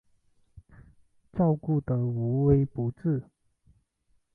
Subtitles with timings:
[1.31, 3.25] 照顾得无微不至